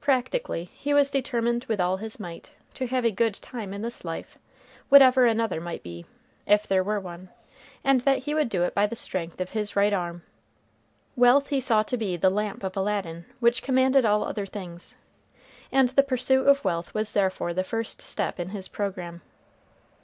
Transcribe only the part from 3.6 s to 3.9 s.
in